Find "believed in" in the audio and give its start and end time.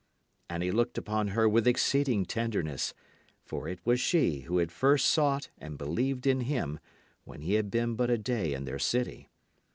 5.77-6.39